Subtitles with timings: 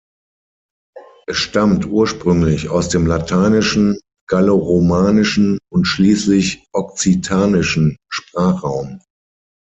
[1.27, 8.99] Es stammt ursprünglich aus dem lateinischen, galloromanischen und schließlich Okzitanischen Sprachraum.